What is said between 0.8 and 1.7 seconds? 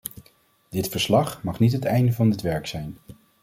verslag mag